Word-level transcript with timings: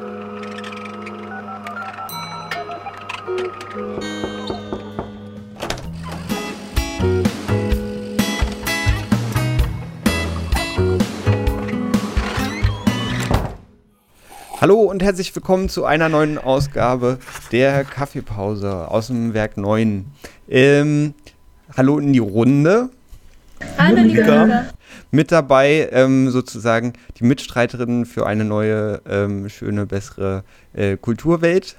Hallo 0.00 0.08
und 14.82 15.02
herzlich 15.02 15.34
willkommen 15.34 15.68
zu 15.68 15.84
einer 15.84 16.08
neuen 16.08 16.38
Ausgabe 16.38 17.18
der 17.52 17.84
Kaffeepause 17.84 18.88
aus 18.88 19.08
dem 19.08 19.34
Werk 19.34 19.58
9. 19.58 20.06
Ähm, 20.48 21.12
hallo 21.76 21.98
in 21.98 22.14
die 22.14 22.20
Runde. 22.20 22.88
Hallo, 23.76 24.02
Nika. 24.02 24.70
Mit 25.10 25.32
dabei 25.32 25.88
ähm, 25.92 26.30
sozusagen 26.30 26.92
die 27.18 27.24
Mitstreiterin 27.24 28.06
für 28.06 28.26
eine 28.26 28.44
neue, 28.44 29.02
ähm, 29.08 29.48
schöne, 29.48 29.86
bessere 29.86 30.44
äh, 30.72 30.96
Kulturwelt. 30.96 31.76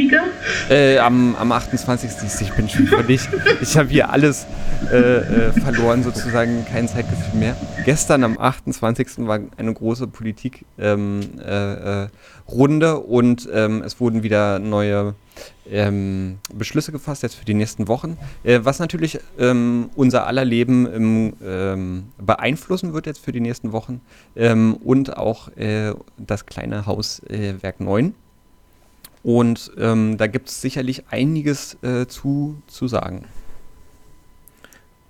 Äh, 0.69 0.97
am, 0.97 1.35
am 1.35 1.51
28. 1.51 2.41
Ich 2.41 2.53
bin 2.53 2.69
schon 2.69 2.87
völlig. 2.87 3.21
ich 3.61 3.77
habe 3.77 3.89
hier 3.89 4.09
alles 4.09 4.45
äh, 4.91 4.97
äh, 4.97 5.51
verloren, 5.51 6.03
sozusagen 6.03 6.65
kein 6.65 6.87
Zeitgefühl 6.87 7.39
mehr. 7.39 7.55
Gestern 7.85 8.23
am 8.23 8.37
28. 8.37 9.27
war 9.27 9.39
eine 9.57 9.73
große 9.73 10.07
Politik-Runde 10.07 12.09
ähm, 12.47 13.03
und 13.07 13.49
ähm, 13.53 13.83
es 13.83 13.99
wurden 13.99 14.23
wieder 14.23 14.59
neue 14.59 15.15
ähm, 15.69 16.39
Beschlüsse 16.53 16.91
gefasst 16.91 17.23
jetzt 17.23 17.35
für 17.35 17.45
die 17.45 17.53
nächsten 17.53 17.87
Wochen, 17.87 18.17
äh, 18.43 18.59
was 18.63 18.79
natürlich 18.79 19.19
ähm, 19.39 19.89
unser 19.95 20.27
aller 20.27 20.45
Leben 20.45 20.85
im, 20.85 21.33
ähm, 21.43 22.05
beeinflussen 22.17 22.93
wird 22.93 23.05
jetzt 23.05 23.23
für 23.23 23.31
die 23.31 23.39
nächsten 23.39 23.71
Wochen 23.71 24.01
ähm, 24.35 24.75
und 24.75 25.17
auch 25.17 25.49
äh, 25.57 25.93
das 26.17 26.45
kleine 26.45 26.85
Haus 26.85 27.21
äh, 27.29 27.55
Werk 27.61 27.79
9. 27.79 28.13
Und 29.23 29.71
ähm, 29.77 30.17
da 30.17 30.27
gibt 30.27 30.49
es 30.49 30.61
sicherlich 30.61 31.05
einiges 31.09 31.77
äh, 31.81 32.05
zu, 32.07 32.61
zu 32.67 32.87
sagen. 32.87 33.25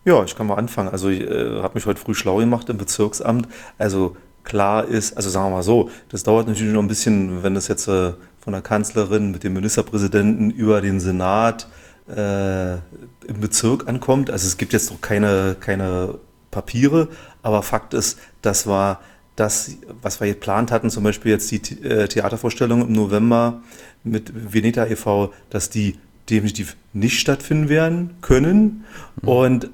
Ja, 0.06 0.24
ich 0.24 0.36
kann 0.36 0.48
mal 0.48 0.56
anfangen. 0.56 0.90
Also 0.90 1.10
ich 1.10 1.22
äh, 1.22 1.62
habe 1.62 1.74
mich 1.76 1.86
heute 1.86 2.00
früh 2.00 2.14
schlau 2.14 2.38
gemacht 2.38 2.70
im 2.70 2.78
Bezirksamt. 2.78 3.48
Also 3.78 4.16
klar 4.44 4.86
ist, 4.86 5.18
also 5.18 5.30
sagen 5.30 5.48
wir 5.48 5.58
mal 5.58 5.64
so, 5.64 5.90
das 6.10 6.24
dauert 6.24 6.48
natürlich 6.48 6.74
noch 6.74 6.82
ein 6.82 6.88
bisschen, 6.88 7.42
wenn 7.42 7.56
das 7.56 7.68
jetzt 7.68 7.88
äh, 7.88 8.14
von 8.40 8.54
der 8.54 8.62
Kanzlerin 8.62 9.32
mit 9.32 9.44
dem 9.44 9.54
Ministerpräsidenten 9.54 10.52
über 10.52 10.82
den 10.82 11.00
Senat 11.00 11.68
äh, 12.08 12.74
im 12.74 13.40
Bezirk 13.40 13.88
ankommt. 13.88 14.30
Also 14.30 14.46
es 14.46 14.58
gibt 14.58 14.74
jetzt 14.74 14.92
noch 14.92 15.02
keine, 15.02 15.56
keine 15.60 16.20
Papiere, 16.52 17.08
aber 17.42 17.64
Fakt 17.64 17.94
ist, 17.94 18.20
das 18.42 18.68
war 18.68 19.00
das, 19.36 19.78
was 20.02 20.20
wir 20.20 20.28
geplant 20.28 20.72
hatten, 20.72 20.90
zum 20.90 21.04
Beispiel 21.04 21.32
jetzt 21.32 21.52
die 21.52 21.84
äh, 21.84 22.08
Theatervorstellung 22.08 22.88
im 22.88 22.94
November 22.94 23.62
mit 24.04 24.54
Veneta 24.54 24.86
e.V., 24.86 25.34
dass 25.50 25.70
die 25.70 25.98
definitiv 26.30 26.76
nicht 26.94 27.20
stattfinden 27.20 27.70
werden 27.70 28.12
können. 28.22 28.86
Mhm. 29.22 29.28
Und, 29.28 29.70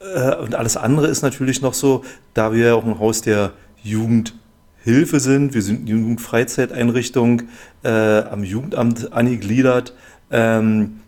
äh, 0.00 0.34
und 0.36 0.54
alles 0.54 0.76
andere 0.76 1.06
ist 1.06 1.22
natürlich 1.22 1.62
noch 1.62 1.74
so, 1.74 2.04
da 2.34 2.52
wir 2.52 2.76
auch 2.76 2.84
ein 2.84 2.98
Haus 2.98 3.22
der 3.22 3.52
Jugend 3.82 4.34
Hilfe 4.82 5.20
sind. 5.20 5.54
Wir 5.54 5.62
sind 5.62 5.88
Jugendfreizeiteinrichtung 5.88 7.42
äh, 7.82 7.88
am 7.88 8.42
Jugendamt 8.42 9.12
angegliedert. 9.12 9.94
Ähm, 10.30 11.00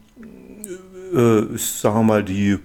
äh, 1.14 1.56
sagen 1.56 1.96
wir 1.96 2.02
mal, 2.02 2.24
die 2.24 2.58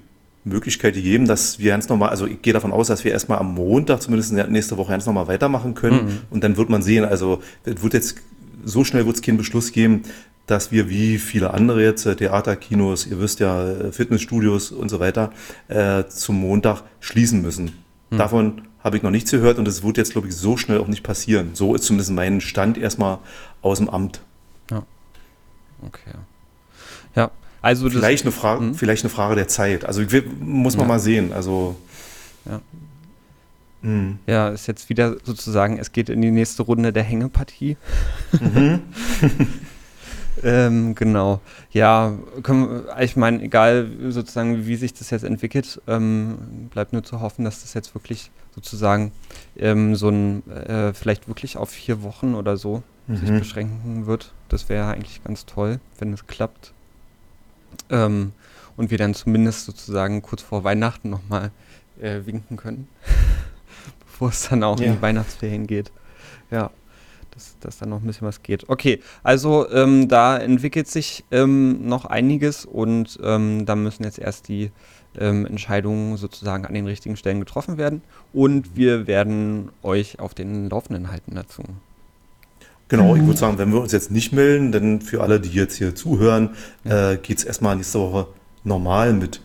Möglichkeit 0.45 0.93
gegeben, 0.93 1.27
dass 1.27 1.59
wir 1.59 1.71
ganz 1.71 1.89
normal, 1.89 2.09
also 2.09 2.27
ich 2.27 2.41
gehe 2.41 2.53
davon 2.53 2.71
aus, 2.71 2.87
dass 2.87 3.03
wir 3.03 3.11
erstmal 3.11 3.39
am 3.39 3.55
Montag, 3.55 4.01
zumindest 4.01 4.31
nächste 4.31 4.77
Woche, 4.77 4.91
ganz 4.91 5.05
normal 5.05 5.27
weitermachen 5.27 5.73
können. 5.73 6.05
Mhm. 6.05 6.19
Und 6.29 6.43
dann 6.43 6.55
wird 6.55 6.69
man 6.69 6.81
sehen, 6.81 7.03
also 7.03 7.41
es 7.63 7.81
wird 7.81 7.93
jetzt, 7.93 8.15
so 8.63 8.83
schnell 8.83 9.05
wird 9.05 9.15
es 9.15 9.21
keinen 9.21 9.37
Beschluss 9.37 9.71
geben, 9.71 10.03
dass 10.45 10.71
wir 10.71 10.89
wie 10.89 11.17
viele 11.17 11.51
andere 11.51 11.83
jetzt, 11.83 12.05
äh, 12.05 12.15
Theater, 12.15 12.55
Kinos, 12.55 13.07
ihr 13.07 13.19
wisst 13.19 13.39
ja, 13.39 13.67
äh, 13.67 13.91
Fitnessstudios 13.91 14.71
und 14.71 14.89
so 14.89 14.99
weiter, 14.99 15.31
äh, 15.67 16.05
zum 16.05 16.39
Montag 16.39 16.83
schließen 16.99 17.41
müssen. 17.41 17.71
Mhm. 18.11 18.17
Davon 18.17 18.61
habe 18.83 18.97
ich 18.97 19.03
noch 19.03 19.09
nichts 19.09 19.31
gehört 19.31 19.57
und 19.57 19.65
das 19.65 19.81
wird 19.81 19.97
jetzt, 19.97 20.11
glaube 20.11 20.27
ich, 20.27 20.35
so 20.35 20.57
schnell 20.57 20.77
auch 20.77 20.87
nicht 20.87 21.01
passieren. 21.01 21.51
So 21.53 21.73
ist 21.73 21.85
zumindest 21.85 22.11
mein 22.11 22.39
Stand 22.39 22.77
erstmal 22.77 23.17
aus 23.63 23.79
dem 23.79 23.89
Amt. 23.89 24.21
Ja. 24.69 24.83
Okay. 25.81 26.11
Ja, 27.15 27.31
also 27.65 27.89
vielleicht 27.89 28.25
eine 28.25 28.31
Frage, 28.31 28.61
hm? 28.61 28.75
vielleicht 28.75 29.03
eine 29.03 29.09
Frage 29.09 29.33
der 29.33 29.47
Zeit. 29.47 29.85
Also 29.85 30.03
muss 30.39 30.77
man 30.77 30.85
ja. 30.85 30.87
mal 30.87 30.99
sehen. 30.99 31.33
Also 31.33 31.75
ja. 32.45 32.61
Hm. 33.81 34.19
Ja, 34.27 34.49
ist 34.49 34.67
jetzt 34.67 34.87
wieder 34.89 35.15
sozusagen, 35.23 35.79
es 35.79 35.91
geht 35.91 36.09
in 36.09 36.21
die 36.21 36.29
nächste 36.29 36.61
Runde 36.61 36.93
der 36.93 37.03
Hängepartie. 37.03 37.77
Mhm. 38.39 38.81
Ähm, 40.43 40.95
genau. 40.95 41.39
Ja, 41.71 42.13
können, 42.43 42.83
ich 42.99 43.15
meine, 43.15 43.41
egal 43.41 43.89
sozusagen, 44.09 44.67
wie 44.67 44.75
sich 44.75 44.93
das 44.93 45.09
jetzt 45.09 45.23
entwickelt, 45.23 45.81
ähm, 45.87 46.67
bleibt 46.69 46.91
nur 46.91 47.03
zu 47.05 47.21
hoffen, 47.21 47.45
dass 47.45 47.61
das 47.61 47.73
jetzt 47.73 47.95
wirklich 47.95 48.31
sozusagen 48.53 49.13
ähm, 49.57 49.95
so 49.95 50.09
ein, 50.09 50.45
äh, 50.51 50.93
vielleicht 50.93 51.29
wirklich 51.29 51.55
auf 51.55 51.69
vier 51.69 52.03
Wochen 52.03 52.35
oder 52.35 52.57
so 52.57 52.83
mhm. 53.07 53.17
sich 53.17 53.29
beschränken 53.29 54.07
wird. 54.07 54.33
Das 54.49 54.67
wäre 54.67 54.87
eigentlich 54.87 55.23
ganz 55.23 55.45
toll, 55.45 55.79
wenn 55.97 56.11
es 56.11 56.27
klappt. 56.27 56.74
Ähm, 57.89 58.31
und 58.77 58.91
wir 58.91 58.97
dann 58.97 59.13
zumindest 59.13 59.65
sozusagen 59.65 60.21
kurz 60.21 60.41
vor 60.41 60.63
Weihnachten 60.63 61.09
nochmal 61.09 61.51
äh, 61.99 62.25
winken 62.25 62.57
können, 62.57 62.87
bevor 64.05 64.29
es 64.29 64.49
dann 64.49 64.63
auch 64.63 64.79
ja. 64.79 64.87
in 64.87 64.93
die 64.93 65.01
Weihnachtsferien 65.01 65.65
geht. 65.65 65.91
Ja 66.51 66.71
dass, 67.35 67.57
dass 67.59 67.77
da 67.77 67.85
noch 67.85 68.01
ein 68.01 68.07
bisschen 68.07 68.27
was 68.27 68.41
geht. 68.41 68.69
Okay, 68.69 69.01
also 69.23 69.69
ähm, 69.69 70.07
da 70.07 70.37
entwickelt 70.37 70.87
sich 70.87 71.23
ähm, 71.31 71.85
noch 71.87 72.05
einiges 72.05 72.65
und 72.65 73.19
ähm, 73.21 73.65
da 73.65 73.75
müssen 73.75 74.03
jetzt 74.03 74.19
erst 74.19 74.47
die 74.47 74.71
ähm, 75.17 75.45
Entscheidungen 75.45 76.17
sozusagen 76.17 76.65
an 76.65 76.73
den 76.73 76.87
richtigen 76.87 77.17
Stellen 77.17 77.39
getroffen 77.39 77.77
werden 77.77 78.01
und 78.33 78.75
wir 78.75 79.07
werden 79.07 79.69
euch 79.83 80.19
auf 80.19 80.33
den 80.33 80.69
Laufenden 80.69 81.11
halten 81.11 81.35
dazu. 81.35 81.63
Genau, 82.87 83.15
ich 83.15 83.25
würde 83.25 83.37
sagen, 83.37 83.57
wenn 83.57 83.73
wir 83.73 83.81
uns 83.81 83.91
jetzt 83.91 84.11
nicht 84.11 84.31
melden, 84.31 84.71
dann 84.71 85.01
für 85.01 85.23
alle, 85.23 85.39
die 85.39 85.49
jetzt 85.49 85.75
hier 85.75 85.95
zuhören, 85.95 86.51
äh, 86.83 87.17
geht 87.17 87.39
es 87.39 87.43
erstmal 87.43 87.75
nächste 87.75 87.99
Woche 87.99 88.27
normal 88.63 89.13
mit 89.13 89.41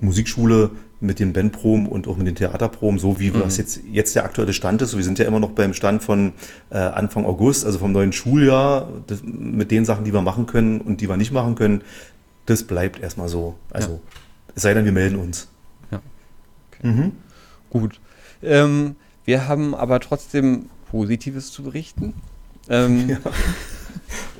Musikschule, 0.00 0.70
mit 1.00 1.18
den 1.18 1.32
Bandproben 1.32 1.86
und 1.86 2.08
auch 2.08 2.16
mit 2.16 2.26
den 2.26 2.34
Theaterproben, 2.34 2.98
so 2.98 3.20
wie 3.20 3.30
mhm. 3.30 3.40
das 3.40 3.56
jetzt, 3.56 3.80
jetzt 3.90 4.16
der 4.16 4.24
aktuelle 4.24 4.52
Stand 4.52 4.82
ist. 4.82 4.96
wir 4.96 5.04
sind 5.04 5.18
ja 5.18 5.26
immer 5.26 5.40
noch 5.40 5.50
beim 5.50 5.72
Stand 5.72 6.02
von 6.02 6.32
äh, 6.70 6.76
Anfang 6.76 7.24
August, 7.24 7.64
also 7.64 7.78
vom 7.78 7.92
neuen 7.92 8.12
Schuljahr, 8.12 8.88
das, 9.06 9.22
mit 9.22 9.70
den 9.70 9.84
Sachen, 9.84 10.04
die 10.04 10.12
wir 10.12 10.22
machen 10.22 10.46
können 10.46 10.80
und 10.80 11.00
die 11.00 11.08
wir 11.08 11.16
nicht 11.16 11.32
machen 11.32 11.54
können. 11.54 11.82
Das 12.46 12.64
bleibt 12.64 13.00
erstmal 13.00 13.28
so. 13.28 13.54
Also 13.70 13.92
ja. 13.92 13.98
es 14.56 14.62
sei 14.62 14.74
denn, 14.74 14.84
wir 14.84 14.92
melden 14.92 15.16
uns. 15.16 15.48
Ja. 15.90 16.00
Okay. 16.72 16.86
Mhm. 16.86 17.12
Gut. 17.70 18.00
Ähm, 18.42 18.96
wir 19.24 19.46
haben 19.46 19.74
aber 19.74 20.00
trotzdem 20.00 20.66
Positives 20.90 21.52
zu 21.52 21.62
berichten. 21.62 22.14
Ähm, 22.68 23.08
ja. 23.08 23.18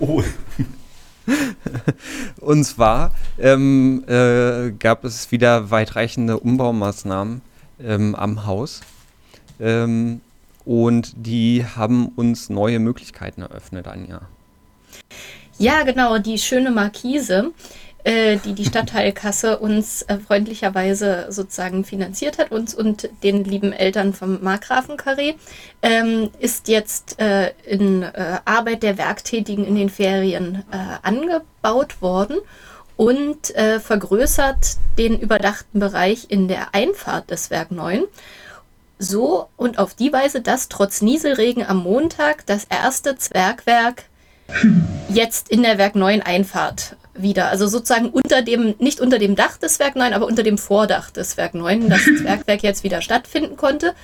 Oh. 0.00 0.22
Und 2.40 2.64
zwar 2.64 3.14
ähm, 3.38 4.04
äh, 4.06 4.70
gab 4.70 5.04
es 5.04 5.30
wieder 5.32 5.70
weitreichende 5.70 6.38
Umbaumaßnahmen 6.38 7.42
ähm, 7.82 8.14
am 8.14 8.46
Haus. 8.46 8.80
Ähm, 9.60 10.20
und 10.64 11.12
die 11.16 11.64
haben 11.64 12.08
uns 12.08 12.50
neue 12.50 12.78
Möglichkeiten 12.78 13.42
eröffnet, 13.42 13.88
Anja. 13.88 14.20
Ja, 15.58 15.82
genau, 15.82 16.18
die 16.18 16.38
schöne 16.38 16.70
Markise, 16.70 17.52
die 18.06 18.54
die 18.54 18.64
Stadtteilkasse 18.64 19.58
uns 19.58 20.02
äh, 20.02 20.18
freundlicherweise 20.18 21.26
sozusagen 21.30 21.84
finanziert 21.84 22.38
hat, 22.38 22.52
uns 22.52 22.74
und 22.74 23.10
den 23.22 23.44
lieben 23.44 23.72
Eltern 23.72 24.14
vom 24.14 24.42
Markgrafenkarree, 24.42 25.34
ähm, 25.82 26.30
ist 26.38 26.68
jetzt 26.68 27.20
äh, 27.20 27.52
in 27.66 28.02
äh, 28.02 28.38
Arbeit 28.44 28.82
der 28.82 28.98
Werktätigen 28.98 29.66
in 29.66 29.74
den 29.74 29.90
Ferien 29.90 30.64
äh, 30.70 30.76
angebaut 31.02 32.00
worden 32.00 32.38
und 32.96 33.54
äh, 33.54 33.78
vergrößert 33.78 34.76
den 34.96 35.18
überdachten 35.18 35.78
Bereich 35.78 36.26
in 36.30 36.48
der 36.48 36.74
Einfahrt 36.74 37.30
des 37.30 37.50
Werk 37.50 37.70
9 37.70 38.04
so 38.98 39.48
und 39.56 39.78
auf 39.78 39.94
die 39.94 40.12
Weise, 40.12 40.40
dass 40.40 40.68
trotz 40.68 41.02
Nieselregen 41.02 41.64
am 41.64 41.78
Montag 41.78 42.44
das 42.46 42.64
erste 42.64 43.16
Zwergwerk 43.16 44.04
jetzt 45.08 45.48
in 45.50 45.62
der 45.62 45.78
Werk 45.78 45.94
9 45.94 46.22
Einfahrt 46.22 46.96
wieder. 47.22 47.48
Also 47.48 47.66
sozusagen 47.66 48.10
unter 48.10 48.42
dem, 48.42 48.74
nicht 48.78 49.00
unter 49.00 49.18
dem 49.18 49.36
Dach 49.36 49.56
des 49.56 49.78
Werk 49.78 49.96
9, 49.96 50.12
aber 50.12 50.26
unter 50.26 50.42
dem 50.42 50.58
Vordach 50.58 51.10
des 51.10 51.36
Werk 51.36 51.54
9, 51.54 51.88
das 51.88 52.02
Zwergwerk 52.18 52.62
jetzt 52.62 52.84
wieder 52.84 53.00
stattfinden 53.00 53.56
konnte. 53.56 53.94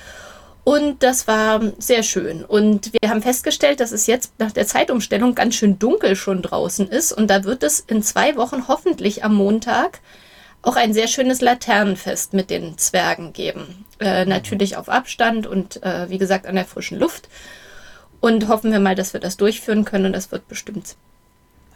Und 0.65 1.03
das 1.03 1.27
war 1.27 1.61
sehr 1.77 2.01
schön. 2.01 2.43
Und 2.43 2.91
wir 2.99 3.09
haben 3.11 3.21
festgestellt, 3.21 3.79
dass 3.79 3.91
es 3.91 4.07
jetzt 4.07 4.33
nach 4.39 4.51
der 4.51 4.65
Zeitumstellung 4.65 5.35
ganz 5.35 5.53
schön 5.53 5.77
dunkel 5.77 6.15
schon 6.15 6.41
draußen 6.41 6.89
ist. 6.89 7.11
Und 7.13 7.29
da 7.29 7.43
wird 7.43 7.61
es 7.61 7.81
in 7.81 8.01
zwei 8.01 8.35
Wochen 8.35 8.67
hoffentlich 8.67 9.23
am 9.23 9.35
Montag 9.35 9.99
auch 10.63 10.75
ein 10.75 10.93
sehr 10.93 11.07
schönes 11.07 11.41
Laternenfest 11.41 12.33
mit 12.33 12.49
den 12.49 12.79
Zwergen 12.79 13.31
geben. 13.31 13.85
Äh, 13.99 14.25
natürlich 14.25 14.75
auf 14.75 14.89
Abstand 14.89 15.45
und 15.45 15.83
äh, 15.83 16.09
wie 16.09 16.17
gesagt 16.17 16.47
an 16.47 16.55
der 16.55 16.65
frischen 16.65 16.97
Luft. 16.97 17.29
Und 18.19 18.47
hoffen 18.47 18.71
wir 18.71 18.79
mal, 18.79 18.95
dass 18.95 19.13
wir 19.13 19.19
das 19.19 19.37
durchführen 19.37 19.85
können 19.85 20.07
und 20.07 20.13
das 20.13 20.31
wird 20.31 20.47
bestimmt 20.47 20.95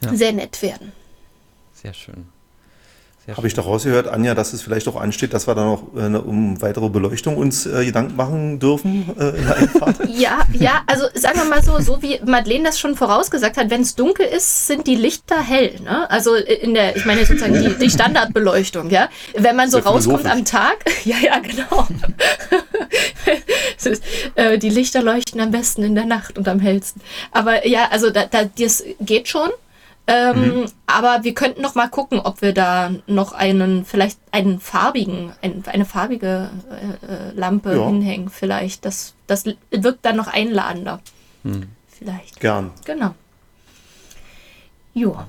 ja. 0.02 0.12
sehr 0.12 0.32
nett 0.32 0.62
werden. 0.62 0.92
Sehr 1.82 1.94
schön. 1.94 2.26
Habe 3.36 3.46
ich 3.46 3.54
doch 3.54 3.66
rausgehört, 3.66 4.08
Anja, 4.08 4.34
dass 4.34 4.52
es 4.52 4.62
vielleicht 4.62 4.88
auch 4.88 4.96
ansteht, 4.96 5.34
dass 5.34 5.46
wir 5.46 5.54
dann 5.54 5.66
noch 5.66 5.82
äh, 5.94 6.16
um 6.16 6.60
weitere 6.62 6.88
Beleuchtung 6.88 7.36
uns 7.36 7.66
äh, 7.66 7.84
Gedanken 7.84 8.16
machen 8.16 8.58
dürfen 8.58 9.08
äh, 9.18 9.28
in 9.36 9.46
der 9.46 9.56
Einfahrt? 9.56 9.96
ja, 10.08 10.40
ja, 10.52 10.82
also 10.86 11.04
sagen 11.14 11.38
wir 11.38 11.44
mal 11.44 11.62
so, 11.62 11.78
so 11.80 12.02
wie 12.02 12.18
Madeleine 12.24 12.64
das 12.64 12.80
schon 12.80 12.96
vorausgesagt 12.96 13.56
hat, 13.56 13.70
wenn 13.70 13.82
es 13.82 13.94
dunkel 13.94 14.26
ist, 14.26 14.66
sind 14.66 14.86
die 14.86 14.96
Lichter 14.96 15.40
hell. 15.40 15.78
Ne? 15.84 16.10
Also 16.10 16.34
in 16.34 16.74
der, 16.74 16.96
ich 16.96 17.04
meine 17.04 17.24
sozusagen 17.24 17.54
die, 17.54 17.74
die 17.78 17.90
Standardbeleuchtung, 17.90 18.90
ja. 18.90 19.08
Wenn 19.36 19.54
man 19.54 19.70
so 19.70 19.78
rauskommt 19.78 20.26
am 20.26 20.44
Tag, 20.44 20.78
ja, 21.04 21.16
ja, 21.22 21.38
genau. 21.38 21.86
ist, 23.76 24.02
äh, 24.34 24.58
die 24.58 24.70
Lichter 24.70 25.02
leuchten 25.02 25.40
am 25.40 25.50
besten 25.50 25.82
in 25.82 25.94
der 25.94 26.06
Nacht 26.06 26.36
und 26.36 26.48
am 26.48 26.58
hellsten. 26.58 27.00
Aber 27.32 27.66
ja, 27.66 27.88
also 27.90 28.10
da, 28.10 28.24
da, 28.24 28.44
das 28.44 28.82
geht 29.00 29.28
schon. 29.28 29.50
Ähm, 30.10 30.60
mhm. 30.60 30.66
Aber 30.86 31.22
wir 31.22 31.34
könnten 31.34 31.62
noch 31.62 31.76
mal 31.76 31.88
gucken, 31.88 32.18
ob 32.18 32.42
wir 32.42 32.52
da 32.52 32.90
noch 33.06 33.32
einen, 33.32 33.84
vielleicht 33.84 34.18
einen 34.32 34.58
farbigen, 34.58 35.32
ein, 35.40 35.62
eine 35.66 35.84
farbige 35.84 36.50
äh, 36.68 37.06
äh, 37.06 37.32
Lampe 37.34 37.76
ja. 37.76 37.86
hinhängen. 37.86 38.28
Vielleicht. 38.28 38.84
Das, 38.84 39.14
das 39.28 39.44
wirkt 39.70 40.04
dann 40.04 40.16
noch 40.16 40.26
einladender. 40.26 41.00
Mhm. 41.44 41.68
Vielleicht. 41.88 42.40
Gern. 42.40 42.72
Genau. 42.84 43.14
Ja. 44.94 45.28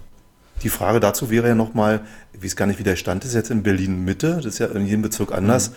Die 0.64 0.70
Frage 0.70 1.00
dazu 1.00 1.30
wäre 1.30 1.50
ja 1.50 1.56
noch 1.56 1.76
mal, 1.76 2.02
ich 2.34 2.44
weiß 2.44 2.56
gar 2.56 2.66
nicht, 2.66 2.80
wie 2.80 2.84
der 2.84 2.96
Stand 2.96 3.24
ist 3.24 3.36
jetzt 3.36 3.52
in 3.52 3.62
Berlin 3.62 4.04
Mitte. 4.04 4.38
Das 4.38 4.46
ist 4.46 4.60
ja 4.60 4.66
in 4.68 4.88
jedem 4.88 5.04
Bezirk 5.04 5.32
anders. 5.32 5.70
Mhm. 5.70 5.76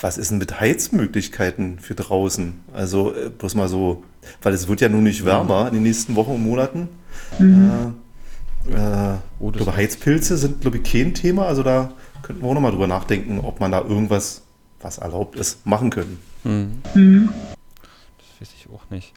Was 0.00 0.16
ist 0.16 0.30
denn 0.30 0.38
mit 0.38 0.60
Heizmöglichkeiten 0.60 1.78
für 1.78 1.94
draußen? 1.94 2.60
Also 2.72 3.14
äh, 3.14 3.28
bloß 3.28 3.54
mal 3.54 3.68
so, 3.68 4.02
weil 4.40 4.54
es 4.54 4.66
wird 4.66 4.80
ja 4.80 4.88
nun 4.88 5.02
nicht 5.02 5.26
wärmer 5.26 5.68
in 5.68 5.74
den 5.74 5.82
nächsten 5.82 6.16
Wochen 6.16 6.32
und 6.32 6.42
Monaten. 6.42 6.88
Mhm. 7.38 7.70
Äh, 7.70 8.05
äh, 8.70 9.16
oh, 9.38 9.50
glaube, 9.50 9.76
Heizpilze 9.76 10.36
sind, 10.36 10.60
glaube 10.60 10.78
ich, 10.78 10.84
kein 10.84 11.14
Thema. 11.14 11.46
Also 11.46 11.62
da 11.62 11.92
könnten 12.22 12.42
wir 12.42 12.48
auch 12.48 12.54
nochmal 12.54 12.72
drüber 12.72 12.86
nachdenken, 12.86 13.40
ob 13.40 13.60
man 13.60 13.72
da 13.72 13.80
irgendwas, 13.80 14.42
was 14.80 14.98
erlaubt 14.98 15.36
ist, 15.36 15.66
machen 15.66 15.90
können. 15.90 16.18
Hm. 16.42 16.82
Mhm. 16.94 17.28
Das 18.18 18.40
weiß 18.40 18.54
ich 18.56 18.68
auch 18.72 18.90
nicht. 18.90 19.12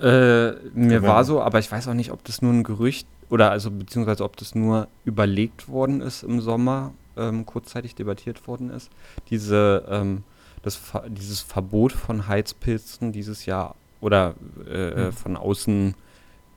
Äh, 0.00 0.52
mir 0.72 1.02
war 1.02 1.24
so, 1.24 1.42
aber 1.42 1.58
ich 1.58 1.70
weiß 1.70 1.88
auch 1.88 1.94
nicht, 1.94 2.10
ob 2.10 2.24
das 2.24 2.40
nur 2.40 2.52
ein 2.52 2.62
Gerücht 2.62 3.06
oder 3.28 3.50
also 3.50 3.70
beziehungsweise 3.70 4.24
ob 4.24 4.36
das 4.36 4.54
nur 4.54 4.88
überlegt 5.04 5.68
worden 5.68 6.00
ist 6.00 6.22
im 6.22 6.40
Sommer, 6.40 6.92
ähm, 7.16 7.46
kurzzeitig 7.46 7.94
debattiert 7.94 8.46
worden 8.46 8.70
ist. 8.70 8.90
Diese, 9.28 9.84
ähm, 9.88 10.24
das, 10.62 10.80
dieses 11.08 11.40
Verbot 11.40 11.92
von 11.92 12.28
Heizpilzen 12.28 13.12
dieses 13.12 13.46
Jahr 13.46 13.74
oder 14.00 14.34
äh, 14.68 15.06
mhm. 15.06 15.12
von 15.12 15.36
außen, 15.36 15.94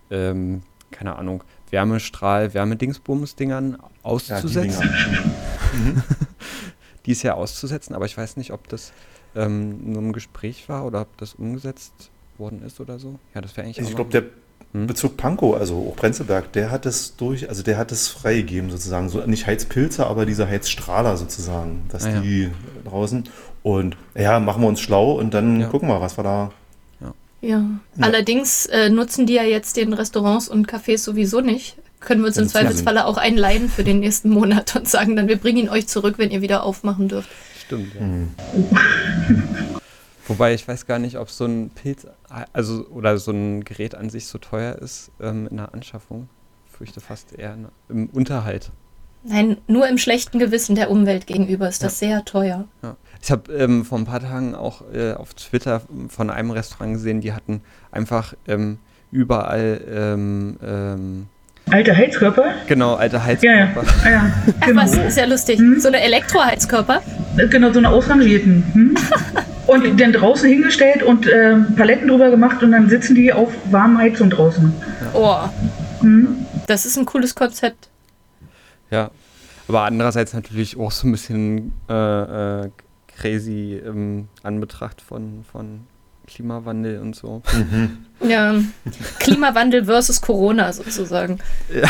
ähm, 0.09 0.62
keine 0.91 1.15
Ahnung, 1.15 1.44
Wärmestrahl, 1.74 2.54
Wärmedingsbums-Dingern 2.54 3.78
auszusetzen. 4.04 4.84
Ja, 4.84 6.04
die, 7.06 7.12
ist 7.12 7.24
ja 7.24 7.34
auszusetzen, 7.34 7.96
aber 7.96 8.06
ich 8.06 8.16
weiß 8.16 8.38
nicht, 8.38 8.54
ob 8.54 8.70
das 8.70 8.94
ähm, 9.36 9.92
nur 9.92 10.02
im 10.04 10.14
Gespräch 10.14 10.70
war 10.70 10.86
oder 10.86 11.02
ob 11.02 11.18
das 11.18 11.34
umgesetzt 11.34 12.12
worden 12.38 12.62
ist 12.64 12.80
oder 12.80 13.00
so. 13.00 13.20
Ja, 13.34 13.42
das 13.42 13.58
wäre 13.58 13.66
eigentlich. 13.66 13.90
Ich 13.90 13.96
glaube, 13.96 14.12
der 14.12 14.24
hm? 14.74 14.86
Bezug 14.86 15.18
Pankow, 15.18 15.56
also 15.56 15.90
auch 15.92 15.96
Prenzlberg, 15.96 16.52
der 16.54 16.70
hat 16.70 16.86
es 16.86 17.16
durch, 17.16 17.50
also 17.50 17.64
der 17.64 17.78
hat 17.78 17.92
es 17.92 18.08
freigegeben 18.08 18.70
sozusagen. 18.70 19.10
So 19.10 19.25
nicht 19.25 19.48
Heizpilze, 19.48 20.06
aber 20.06 20.28
diese 20.28 20.48
Heizstrahler 20.48 21.18
sozusagen, 21.18 21.86
dass 21.90 22.06
ah, 22.06 22.22
die 22.22 22.44
ja. 22.44 22.50
draußen. 22.86 23.24
Und 23.64 23.98
ja, 24.14 24.40
machen 24.40 24.62
wir 24.62 24.68
uns 24.68 24.80
schlau 24.80 25.14
und 25.14 25.34
dann 25.34 25.62
ja. 25.62 25.68
gucken 25.70 25.90
wir, 25.90 26.00
was 26.02 26.18
wir 26.20 26.24
da 26.24 26.52
ja. 27.44 27.60
ja. 27.60 27.80
Allerdings 28.00 28.66
äh, 28.68 28.90
nutzen 28.90 29.25
die 29.25 29.34
ja 29.34 29.44
jetzt 29.44 29.78
den 29.78 29.94
Restaurants 29.94 30.48
und 30.48 30.68
Cafés 30.69 31.00
sowieso 31.00 31.42
nicht. 31.42 31.78
Können 32.00 32.22
wir 32.22 32.28
uns 32.28 32.38
im 32.38 32.48
Zweifelsfalle 32.48 33.06
auch 33.06 33.18
einleihen 33.18 33.69
für 33.69 33.84
den 33.84 34.00
nächsten 34.00 34.30
Monat 34.30 34.75
und 34.75 34.90
sagen 34.90 35.16
dann, 35.16 35.28
wir 35.28 35.38
bringen 35.38 35.60
ihn 35.60 35.69
euch 35.69 35.88
zurück, 35.88 36.16
wenn 36.18 36.31
ihr 36.31 36.42
wieder 36.42 36.63
aufmachen 36.63 37.07
dürft. 37.07 37.30
Stimmt, 37.66 37.94
ja. 37.95 38.01
Mhm. 38.01 38.30
Wobei 40.28 40.54
ich 40.54 40.68
weiß 40.68 40.86
gar 40.86 41.00
nicht, 41.00 41.18
ob 41.18 41.30
so 41.30 41.45
ein 41.45 41.69
Pilz, 41.69 42.07
also 42.54 42.86
oder 42.88 43.18
so 43.18 43.31
ein 43.31 43.63
Gerät 43.63 43.96
an 43.96 44.10
sich 44.10 44.28
so 44.28 44.38
teuer 44.38 44.75
ist 44.75 45.12
ähm, 45.22 45.48
in 45.48 45.57
der 45.57 45.74
Anschaffung. 45.74 46.30
Ich 46.68 46.78
fürchte 46.78 47.01
fast 47.01 47.38
eher 47.38 47.57
im 47.89 48.10
Unterhalt. 48.10 48.72
Nein, 49.24 49.58
nur 49.68 49.88
im 49.88 49.98
schlechten 49.98 50.38
Gewissen 50.40 50.75
der 50.75 50.92
Umwelt 50.92 51.28
gegenüber 51.28 51.68
ist 51.70 51.84
das 51.84 52.02
ja. 52.02 52.08
sehr 52.08 52.25
teuer. 52.25 52.65
Ja. 52.82 52.98
Ich 53.22 53.32
habe 53.32 53.53
ähm, 53.53 53.86
vor 53.86 53.98
ein 53.98 54.06
paar 54.06 54.20
Tagen 54.20 54.53
auch 54.53 54.82
äh, 54.94 55.13
auf 55.13 55.34
Twitter 55.34 55.82
von 56.10 56.30
einem 56.30 56.51
Restaurant 56.51 56.96
gesehen, 56.96 57.22
die 57.22 57.32
hatten 57.32 57.62
einfach 57.92 58.34
ähm, 58.48 58.80
überall 59.12 59.82
ähm, 59.89 60.58
ähm 60.62 61.27
Alte 61.70 61.96
Heizkörper? 61.96 62.53
Genau, 62.68 62.96
alte 62.96 63.24
Heizkörper. 63.24 63.86
Ja, 64.03 64.10
ja. 64.10 64.12
ja 64.12 64.34
Ach 64.60 64.68
genau. 64.68 64.82
was, 64.82 64.98
ist 64.98 65.18
ja 65.18 65.24
lustig. 65.24 65.60
Hm? 65.60 65.80
So 65.80 65.88
eine 65.88 66.01
Elektroheizkörper? 66.01 67.01
Äh, 67.38 67.48
genau, 67.48 67.72
so 67.72 67.80
eine 67.80 67.89
ausrangierten. 67.89 68.65
Hm? 68.74 68.96
und 69.68 70.01
dann 70.01 70.12
draußen 70.12 70.50
hingestellt 70.50 71.03
und 71.03 71.25
äh, 71.25 71.56
Paletten 71.77 72.10
drüber 72.10 72.30
gemacht 72.30 72.62
und 72.62 72.74
dann 72.74 72.89
sitzen 72.89 73.15
die 73.15 73.32
auf 73.32 73.53
warmen 73.72 73.98
Heizung 73.98 74.30
draußen. 74.30 74.74
Oh. 75.13 75.38
Hm? 76.01 76.46
Das 76.68 76.86
ist 76.86 76.98
ein 76.98 77.06
cooles 77.06 77.34
Konzept. 77.34 77.88
Ja, 78.93 79.09
aber 79.67 79.81
andererseits 79.81 80.33
natürlich 80.33 80.77
auch 80.77 80.91
so 80.91 81.07
ein 81.07 81.12
bisschen 81.13 81.73
äh, 81.89 82.62
äh, 82.65 82.69
crazy 83.07 83.81
im 83.83 84.27
Anbetracht 84.43 85.01
von, 85.01 85.43
von 85.51 85.88
Klimawandel 86.27 87.00
und 87.00 87.15
so. 87.15 87.41
Mhm. 87.53 88.05
Ja, 88.29 88.55
Klimawandel 89.19 89.83
versus 89.83 90.21
Corona 90.21 90.71
sozusagen. 90.71 91.39
Ja, 91.73 91.89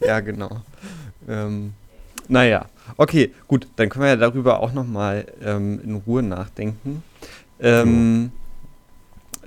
ja 0.00 0.20
genau. 0.20 0.62
Ähm, 1.28 1.74
naja, 2.26 2.64
okay, 2.96 3.32
gut, 3.46 3.68
dann 3.76 3.90
können 3.90 4.04
wir 4.04 4.08
ja 4.08 4.16
darüber 4.16 4.60
auch 4.60 4.72
nochmal 4.72 5.26
ähm, 5.40 5.80
in 5.84 5.94
Ruhe 5.96 6.22
nachdenken. 6.22 7.04
Ähm, 7.60 8.32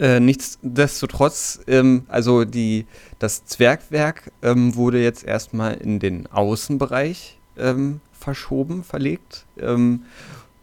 äh, 0.02 0.20
nichtsdestotrotz, 0.20 1.60
ähm, 1.68 2.06
also 2.08 2.44
die, 2.44 2.88
das 3.20 3.46
Zwergwerk 3.46 4.32
ähm, 4.42 4.76
wurde 4.76 5.02
jetzt 5.02 5.24
erstmal 5.24 5.76
in 5.76 6.00
den 6.00 6.26
Außenbereich 6.26 7.38
ähm, 7.56 8.02
verschoben, 8.12 8.84
verlegt. 8.84 9.46
Ähm, 9.60 10.02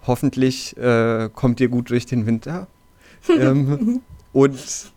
hoffentlich 0.08 0.76
äh, 0.76 1.30
kommt 1.32 1.60
ihr 1.60 1.68
gut 1.68 1.90
durch 1.90 2.04
den 2.04 2.26
Winter. 2.26 2.66
ähm, 3.28 4.00
und 4.32 4.92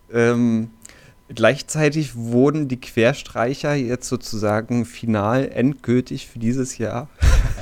gleichzeitig 1.34 2.14
wurden 2.16 2.68
die 2.68 2.80
Querstreicher 2.80 3.74
jetzt 3.74 4.08
sozusagen 4.08 4.84
final 4.84 5.48
endgültig 5.48 6.26
für 6.26 6.38
dieses 6.38 6.78
Jahr 6.78 7.08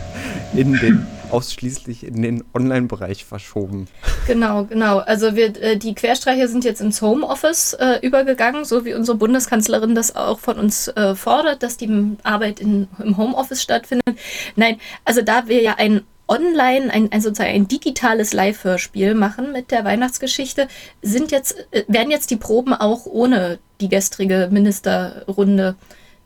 in 0.55 0.73
den 0.73 1.07
ausschließlich 1.31 2.05
in 2.05 2.23
den 2.23 2.45
Online-Bereich 2.55 3.25
verschoben. 3.25 3.87
Genau, 4.27 4.65
genau. 4.65 4.99
Also 4.99 5.35
wir, 5.35 5.61
äh, 5.63 5.77
die 5.77 5.95
Querstreicher 5.95 6.49
sind 6.49 6.65
jetzt 6.65 6.81
ins 6.81 7.03
Homeoffice 7.03 7.75
äh, 7.75 7.99
übergegangen, 8.03 8.65
so 8.65 8.85
wie 8.85 8.95
unsere 8.95 9.17
Bundeskanzlerin 9.17 9.95
das 9.95 10.15
auch 10.15 10.39
von 10.39 10.59
uns 10.59 10.89
äh, 10.89 11.15
fordert, 11.15 11.63
dass 11.63 11.77
die 11.77 12.17
Arbeit 12.23 12.61
in, 12.61 12.89
im 13.03 13.17
Homeoffice 13.17 13.63
stattfindet. 13.63 14.19
Nein, 14.57 14.79
also 15.05 15.23
da 15.23 15.49
wir 15.49 15.63
ja 15.63 15.77
ein 15.79 16.03
online, 16.29 16.93
ein, 16.93 17.11
ein 17.11 17.21
sozusagen 17.21 17.53
ein 17.53 17.67
digitales 17.67 18.33
Live-Hörspiel 18.33 19.15
machen 19.15 19.51
mit 19.53 19.73
der 19.73 19.85
Weihnachtsgeschichte, 19.85 20.69
sind 21.03 21.33
jetzt, 21.33 21.57
äh, 21.73 21.85
werden 21.89 22.11
jetzt 22.11 22.31
die 22.31 22.37
Proben 22.37 22.73
auch 22.73 23.07
ohne 23.07 23.59
die 23.81 23.89
gestrige 23.89 24.49
Ministerrunde 24.51 25.75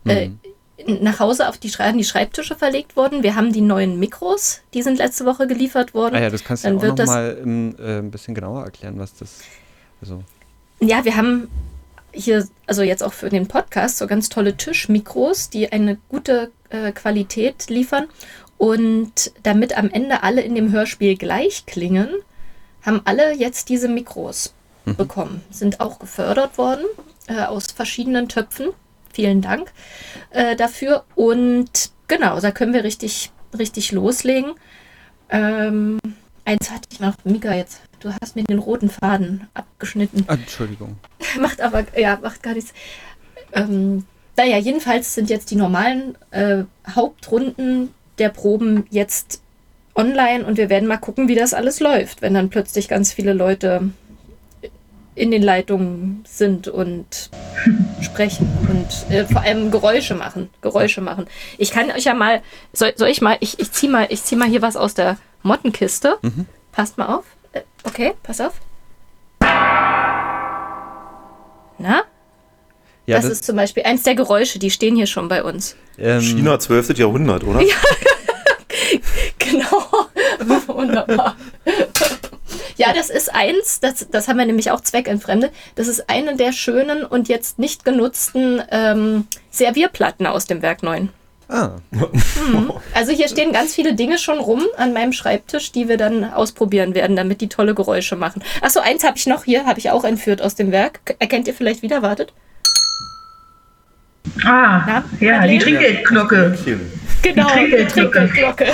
äh, 0.05 0.29
mhm 0.29 0.41
nach 0.87 1.21
Hause 1.21 1.49
auf 1.49 1.59
die, 1.59 1.71
Schrei 1.71 1.93
die 1.93 2.05
Schreibtische 2.05 2.57
verlegt 2.57 2.97
worden. 2.97 3.23
Wir 3.23 3.37
haben 3.37 3.53
die 3.53 3.61
neuen 3.61 3.99
Mikros, 3.99 4.61
die 4.75 4.83
sind 4.83 4.99
letzte 4.99 5.25
Woche 5.25 5.47
geliefert 5.47 5.95
worden. 5.95 6.17
Ah 6.17 6.23
ja, 6.23 6.31
das 6.31 6.45
kannst 6.45 6.65
du 6.65 6.69
ja 6.69 6.77
auch 6.77 6.83
noch 6.83 7.07
mal 7.07 7.39
ähm, 7.41 7.77
äh, 7.79 7.99
ein 7.99 8.11
bisschen 8.11 8.35
genauer 8.35 8.65
erklären, 8.65 8.99
was 8.99 9.15
das. 9.15 9.41
Also. 10.01 10.23
Ja, 10.81 11.05
wir 11.05 11.17
haben 11.17 11.49
hier, 12.13 12.47
also 12.67 12.83
jetzt 12.83 13.03
auch 13.03 13.13
für 13.13 13.29
den 13.29 13.47
Podcast, 13.47 13.99
so 13.99 14.07
ganz 14.07 14.29
tolle 14.29 14.57
Tischmikros, 14.57 15.51
die 15.51 15.71
eine 15.73 15.99
gute 16.09 16.51
äh, 16.71 16.93
Qualität 16.93 17.69
liefern. 17.69 18.07
Und 18.57 19.33
damit 19.43 19.77
am 19.77 19.91
Ende 19.91 20.23
alle 20.23 20.41
in 20.41 20.55
dem 20.55 20.73
Hörspiel 20.73 21.17
gleich 21.17 21.67
klingen, 21.67 22.09
haben 22.83 23.01
alle 23.05 23.35
jetzt 23.35 23.69
diese 23.69 23.89
Mikros 23.89 24.55
mhm. 24.85 24.97
bekommen. 24.97 25.45
Sind 25.51 25.81
auch 25.81 25.99
gefördert 25.99 26.59
worden 26.59 26.85
äh, 27.27 27.43
aus 27.43 27.73
verschiedenen 27.73 28.29
Töpfen. 28.29 28.69
Vielen 29.15 29.43
Dank 29.43 29.73
äh, 30.31 30.57
dafür. 30.57 31.05
Und 31.15 31.93
genau, 32.09 32.41
da 32.41 32.51
können 32.51 32.75
wir 32.75 32.83
richtig, 32.83 33.31
richtig 33.57 33.93
loslegen. 33.93 34.55
Ähm, 35.31 36.01
eins 36.45 36.71
hatte 36.73 36.89
ich 36.91 36.99
noch, 36.99 37.15
Mika, 37.23 37.55
jetzt. 37.55 37.81
Du 38.01 38.11
hast 38.21 38.35
mir 38.35 38.43
den 38.43 38.59
roten 38.59 38.91
Faden 38.91 39.49
abgeschnitten. 39.55 40.25
Ah, 40.27 40.35
Entschuldigung. 40.35 40.99
macht 41.41 41.61
aber, 41.61 41.85
ja, 41.97 42.19
macht 42.21 42.43
gar 42.43 42.55
nichts. 42.55 42.75
Ähm, 43.53 44.05
naja, 44.37 44.59
jedenfalls 44.59 45.15
sind 45.15 45.31
jetzt 45.31 45.53
die 45.53 45.57
normalen 45.57 46.19
äh, 46.33 46.65
Hauptrunden 46.93 47.95
der 48.19 48.31
Proben 48.31 48.85
jetzt 48.91 49.41
online 49.95 50.45
und 50.45 50.57
wir 50.57 50.71
werden 50.71 50.89
mal 50.89 50.97
gucken, 50.97 51.29
wie 51.29 51.37
das 51.37 51.55
alles 51.55 51.79
läuft, 51.79 52.21
wenn 52.21 52.35
dann 52.35 52.51
plötzlich 52.51 52.89
ganz 52.89 53.13
viele 53.13 53.33
Leute 53.33 53.91
in 55.15 55.31
den 55.31 55.43
Leitungen 55.43 56.25
sind 56.27 56.69
und 56.69 57.31
sprechen 58.03 58.49
und 58.69 59.15
äh, 59.15 59.25
vor 59.25 59.43
allem 59.43 59.71
Geräusche 59.71 60.15
machen. 60.15 60.51
Geräusche 60.61 61.01
machen. 61.01 61.27
Ich 61.59 61.71
kann 61.71 61.91
euch 61.91 62.05
ja 62.05 62.15
mal, 62.15 62.43
soll, 62.73 62.93
soll 62.97 63.09
ich 63.09 63.21
mal, 63.21 63.37
ich, 63.41 63.59
ich 63.61 63.73
zieh 63.73 63.89
mal, 63.89 64.07
ich 64.11 64.23
zieh 64.25 64.37
mal 64.37 64.49
hier 64.49 64.63
was 64.63 64.77
aus 64.77 64.95
der 64.95 65.19
Mottenkiste. 65.43 66.19
Mhm. 66.23 66.47
Passt 66.73 66.99
mal 66.99 67.07
auf. 67.07 67.25
Äh, 67.53 67.63
okay, 67.85 68.15
pass 68.23 68.41
auf. 68.41 68.55
Na? 71.79 72.03
Ja, 73.07 73.17
das, 73.17 73.25
das, 73.25 73.33
ist 73.33 73.45
zum 73.45 73.57
Beispiel 73.57 73.83
eins 73.83 74.03
der 74.03 74.15
Geräusche, 74.15 74.59
die 74.59 74.71
stehen 74.71 74.97
hier 74.97 75.07
schon 75.07 75.29
bei 75.29 75.43
uns. 75.43 75.77
Ähm, 75.99 76.21
China 76.21 76.59
12. 76.59 76.97
Jahrhundert, 76.99 77.45
oder? 77.45 77.61
Ja, 77.65 77.75
genau. 79.39 80.09
Wunderbar. 80.67 81.37
Ja, 82.87 82.93
das 82.93 83.11
ist 83.11 83.35
eins, 83.35 83.81
das, 83.81 84.07
das 84.11 84.29
haben 84.29 84.39
wir 84.39 84.47
nämlich 84.47 84.71
auch 84.71 84.81
zweckentfremdet. 84.81 85.53
Das 85.75 85.89
ist 85.89 86.11
eine 86.11 86.37
der 86.37 86.53
schönen 86.53 87.05
und 87.05 87.29
jetzt 87.29 87.59
nicht 87.59 87.85
genutzten 87.85 88.63
ähm, 88.71 89.27
Servierplatten 89.51 90.27
aus 90.27 90.47
dem 90.47 90.63
Werk 90.63 90.83
9. 90.83 91.09
Ah. 91.49 91.73
Mhm. 91.91 92.73
Also 92.95 93.13
hier 93.13 93.29
stehen 93.29 93.53
ganz 93.53 93.75
viele 93.75 93.95
Dinge 93.95 94.19
schon 94.19 94.39
rum 94.39 94.63
an 94.77 94.93
meinem 94.93 95.13
Schreibtisch, 95.13 95.73
die 95.73 95.89
wir 95.89 95.97
dann 95.97 96.25
ausprobieren 96.25 96.95
werden, 96.95 97.17
damit 97.17 97.41
die 97.41 97.49
tolle 97.49 97.75
Geräusche 97.75 98.17
machen. 98.17 98.43
Achso, 98.61 98.81
eins 98.81 99.05
habe 99.05 99.19
ich 99.19 99.27
noch 99.27 99.45
hier, 99.45 99.67
habe 99.67 99.79
ich 99.79 99.91
auch 99.91 100.05
entführt 100.05 100.41
aus 100.41 100.55
dem 100.55 100.73
Werk. 100.73 101.17
Erkennt 101.19 101.47
ihr 101.47 101.55
vielleicht 101.55 101.83
wieder? 101.83 102.03
Wartet. 102.03 102.33
Ah, 104.45 104.85
Na, 104.87 105.05
ja, 105.21 105.47
die 105.47 105.59
Trinkgeldglocke. 105.59 106.57
Genau, 107.23 107.49
die 107.57 107.85
Trinkgeldglocke. 107.87 108.67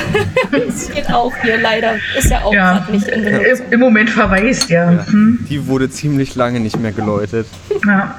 steht 0.90 1.11
auch 1.12 1.33
hier 1.42 1.61
leider. 1.61 1.95
Ist 2.16 2.30
ja 2.30 2.42
auch 2.42 2.52
ja, 2.52 2.78
gerade 2.78 2.92
nicht 2.92 3.09
in 3.09 3.25
Benutzung. 3.25 3.66
Im 3.71 3.80
Moment 3.80 4.11
verwaist, 4.11 4.69
ja. 4.71 4.92
ja. 4.92 5.07
Hm. 5.07 5.47
Die 5.49 5.66
wurde 5.66 5.90
ziemlich 5.90 6.35
lange 6.35 6.61
nicht 6.61 6.78
mehr 6.78 6.92
geläutet. 6.92 7.47
Ja. 7.87 8.14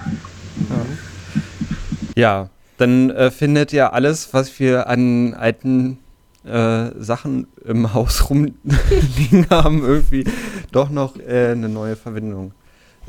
Ja, 2.15 2.49
dann 2.77 3.09
äh, 3.09 3.31
findet 3.31 3.73
ihr 3.73 3.93
alles, 3.93 4.33
was 4.33 4.59
wir 4.59 4.87
an 4.87 5.33
alten 5.33 5.97
äh, 6.45 6.89
Sachen 6.97 7.47
im 7.65 7.93
Haus 7.93 8.29
rumliegen 8.29 9.47
haben, 9.49 9.83
irgendwie 9.83 10.25
doch 10.71 10.89
noch 10.89 11.17
äh, 11.17 11.51
eine 11.51 11.69
neue 11.69 11.95
Verwendung. 11.95 12.53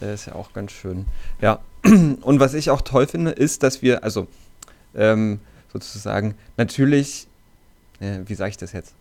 Äh, 0.00 0.14
ist 0.14 0.26
ja 0.26 0.34
auch 0.34 0.52
ganz 0.52 0.72
schön. 0.72 1.06
Ja, 1.40 1.58
und 2.20 2.40
was 2.40 2.54
ich 2.54 2.70
auch 2.70 2.82
toll 2.82 3.06
finde, 3.06 3.32
ist, 3.32 3.62
dass 3.62 3.82
wir, 3.82 4.04
also 4.04 4.26
ähm, 4.94 5.40
sozusagen, 5.72 6.34
natürlich, 6.56 7.26
äh, 8.00 8.20
wie 8.26 8.34
sage 8.34 8.50
ich 8.50 8.56
das 8.56 8.72
jetzt? 8.72 8.94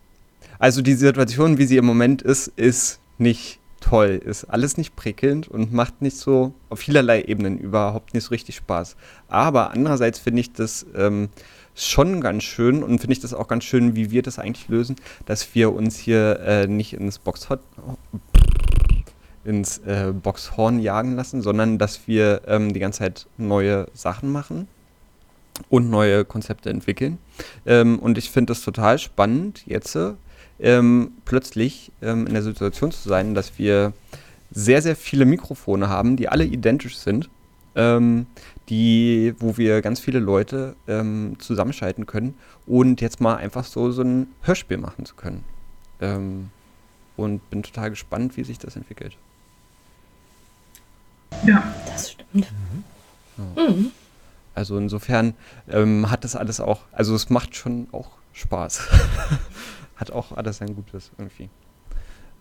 Also 0.60 0.82
die 0.82 0.94
Situation, 0.94 1.58
wie 1.58 1.66
sie 1.66 1.78
im 1.78 1.86
Moment 1.86 2.22
ist, 2.22 2.48
ist 2.48 3.00
nicht 3.18 3.60
toll, 3.80 4.22
ist 4.24 4.46
alles 4.46 4.78
nicht 4.78 4.96
prickelnd 4.96 5.48
und 5.48 5.74
macht 5.74 6.02
nicht 6.02 6.18
so 6.18 6.54
auf 6.70 6.80
vielerlei 6.80 7.24
Ebenen 7.24 7.58
überhaupt 7.58 8.14
nicht 8.14 8.24
so 8.24 8.30
richtig 8.30 8.56
Spaß. 8.56 8.96
Aber 9.28 9.72
andererseits 9.72 10.20
finde 10.20 10.42
ich 10.42 10.54
das 10.54 10.86
ähm, 10.96 11.30
schon 11.76 12.22
ganz 12.22 12.44
schön 12.44 12.84
und 12.84 13.00
finde 13.00 13.14
ich 13.14 13.20
das 13.20 13.34
auch 13.34 13.48
ganz 13.48 13.64
schön, 13.64 13.96
wie 13.96 14.12
wir 14.12 14.22
das 14.22 14.40
eigentlich 14.40 14.68
lösen, 14.70 14.96
dass 15.26 15.56
wir 15.56 15.74
uns 15.74 15.98
hier 15.98 16.40
äh, 16.42 16.68
nicht 16.68 16.94
ins 16.94 17.20
Boxhot 17.20 17.60
ins 19.44 19.80
äh, 19.80 20.14
Boxhorn 20.14 20.80
jagen 20.80 21.16
lassen, 21.16 21.42
sondern 21.42 21.78
dass 21.78 22.08
wir 22.08 22.42
ähm, 22.48 22.74
die 22.74 22.80
ganze 22.80 23.00
Zeit 23.00 23.28
neue 23.38 23.88
Sachen 23.94 24.32
machen 24.32 24.68
und 25.70 25.90
neue 25.90 26.26
Konzepte 26.26 26.70
entwickeln. 26.70 27.18
Ähm, 27.66 28.00
und 28.00 28.18
ich 28.18 28.30
finde 28.30 28.54
es 28.54 28.62
total 28.62 29.00
spannend, 29.00 29.64
jetzt 29.66 29.98
ähm, 30.60 31.12
plötzlich 31.26 31.92
ähm, 32.02 32.28
in 32.28 32.34
der 32.34 32.44
Situation 32.44 32.92
zu 32.92 33.08
sein, 33.08 33.34
dass 33.34 33.58
wir 33.58 33.94
sehr, 34.52 34.82
sehr 34.82 34.96
viele 34.96 35.26
Mikrofone 35.26 35.90
haben, 35.90 36.18
die 36.18 36.30
alle 36.30 36.46
identisch 36.46 36.98
sind, 36.98 37.30
ähm, 37.76 38.28
die, 38.70 39.34
wo 39.40 39.58
wir 39.58 39.82
ganz 39.82 40.00
viele 40.00 40.20
Leute 40.20 40.76
ähm, 40.88 41.36
zusammenschalten 41.40 42.06
können 42.06 42.36
und 42.68 43.02
jetzt 43.02 43.22
mal 43.22 43.36
einfach 43.36 43.66
so, 43.66 43.92
so 43.92 44.02
ein 44.02 44.28
Hörspiel 44.42 44.78
machen 44.78 45.06
zu 45.06 45.16
können. 45.16 45.44
Und 47.16 47.48
bin 47.52 47.62
total 47.62 47.92
gespannt, 47.92 48.36
wie 48.36 48.44
sich 48.44 48.58
das 48.58 48.76
entwickelt. 48.76 49.16
Ja. 51.46 51.64
Das 51.86 52.12
stimmt. 52.12 52.52
Mhm. 52.52 52.84
Ja. 53.56 53.70
Mhm. 53.70 53.92
Also 54.54 54.78
insofern 54.78 55.34
ähm, 55.70 56.12
hat 56.12 56.24
das 56.24 56.36
alles 56.36 56.60
auch, 56.60 56.82
also 56.92 57.16
es 57.16 57.30
macht 57.30 57.56
schon 57.56 57.88
auch 57.92 58.10
Spaß. 58.34 58.82
hat 59.96 60.12
auch 60.12 60.34
alles 60.34 60.62
ein 60.62 60.76
Gutes 60.76 61.12
irgendwie. 61.18 61.50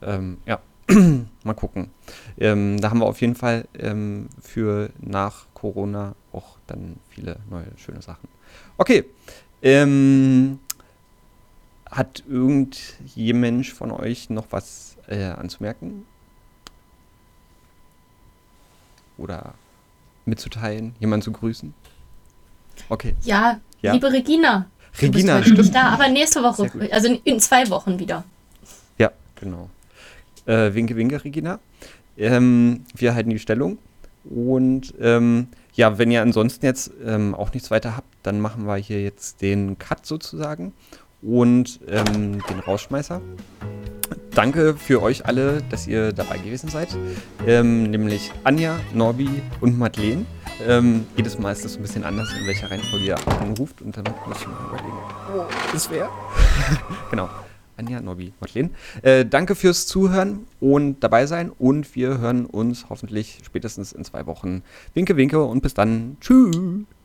Ähm, 0.03 0.39
ja, 0.47 0.61
mal 1.45 1.55
gucken. 1.55 1.91
Ähm, 2.39 2.81
da 2.81 2.91
haben 2.91 3.01
wir 3.01 3.07
auf 3.07 3.21
jeden 3.21 3.37
Fall 3.37 3.67
ähm, 3.79 4.29
für 4.41 4.91
nach 5.01 5.47
Corona 5.55 6.15
auch 6.33 6.59
dann 6.67 6.97
viele 7.09 7.37
neue 7.49 7.67
schöne 7.77 8.03
Sachen. 8.03 8.29
Okay. 8.77 9.05
Ähm, 9.63 10.59
hat 11.91 12.25
irgendjemand 12.29 13.67
von 13.67 13.91
euch 13.91 14.31
noch 14.31 14.47
was 14.51 14.97
äh, 15.09 15.25
anzumerken? 15.25 16.07
Oder 19.21 19.55
mitzuteilen, 20.25 20.95
jemanden 20.99 21.25
zu 21.25 21.33
grüßen? 21.33 21.75
Okay. 22.89 23.15
Ja, 23.23 23.61
ja. 23.83 23.93
liebe 23.93 24.13
Regina. 24.13 24.67
Regina, 25.01 25.41
du 25.41 25.41
bist 25.41 25.51
heute 25.51 25.63
nicht 25.63 25.75
da, 25.75 25.89
aber 25.91 26.09
nächste 26.09 26.43
Woche, 26.43 26.69
also 26.91 27.17
in, 27.25 27.39
zwei 27.41 27.69
Wochen 27.71 27.99
wieder. 27.99 28.25
Ja, 28.99 29.13
genau. 29.37 29.71
Äh, 30.47 30.75
winke, 30.75 30.97
winke, 30.97 31.23
Regina. 31.23 31.61
Ähm, 32.17 32.85
wir 32.95 33.15
halten 33.15 33.31
die 33.31 33.39
Stellung. 33.39 33.79
Und 34.25 34.95
ähm, 35.01 35.49
ja, 35.75 35.99
wenn 35.99 36.11
ihr 36.11 36.23
ansonsten 36.23 36.67
jetzt 36.67 36.91
ähm, 37.05 37.35
auch 37.35 37.53
nichts 37.53 37.71
weiter 37.71 37.97
habt, 37.97 38.09
dann 38.23 38.41
machen 38.41 38.67
wir 38.67 38.77
hier 38.77 39.03
jetzt 39.03 39.41
den 39.41 39.79
Cut 39.79 40.05
sozusagen 40.05 40.73
und 41.23 41.81
ähm, 41.89 42.41
den 42.49 42.61
Rausschmeißer 42.61 43.21
danke 44.35 44.75
für 44.75 45.03
euch 45.03 45.27
alle, 45.27 45.63
dass 45.71 45.87
ihr 45.87 46.13
dabei 46.13 46.39
gewesen 46.39 46.69
seid. 46.69 46.89
Ähm, 47.47 47.91
nämlich 47.91 48.33
Anja, 48.45 48.79
Norbi 48.95 49.29
und 49.61 49.79
Madeleine. 49.79 50.25
Ähm, 50.67 51.07
jedes 51.17 51.39
Mal 51.39 51.53
ist 51.53 51.65
das 51.65 51.75
so 51.75 51.79
ein 51.79 51.83
bisschen 51.83 52.05
anders, 52.05 52.29
in 52.39 52.47
welcher 52.47 52.71
Reihenfolge 52.71 53.05
ihr 53.05 53.29
anruft 53.41 53.81
und 53.83 53.97
dann 53.97 54.05
muss 54.27 54.41
ich 54.41 54.47
mal 54.47 54.57
überlegen, 54.69 54.99
wo 55.33 55.45
das 55.73 55.91
wäre. 55.91 56.09
genau. 57.11 57.29
Anja, 57.77 58.01
Norbi, 58.01 58.35
Madeleine. 58.41 58.71
Äh, 59.01 59.25
danke 59.25 59.55
fürs 59.55 59.87
Zuhören 59.87 60.47
und 60.61 61.01
dabei 61.01 61.25
sein 61.25 61.51
und 61.51 61.95
wir 61.95 62.19
hören 62.19 62.45
uns 62.45 62.87
hoffentlich 62.91 63.39
spätestens 63.43 63.93
in 63.93 64.05
zwei 64.05 64.27
Wochen. 64.27 64.63
Winke, 64.93 65.17
winke 65.17 65.43
und 65.43 65.63
bis 65.63 65.73
dann. 65.73 66.19
Tschüss. 66.21 66.57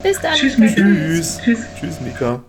Bis 0.03 0.19
dann. 0.19 0.33
Tschüss, 0.35 0.57
Mika. 0.57 0.75
Tschüss. 0.75 1.39
Tschüss, 1.79 2.01
Mika. 2.01 2.43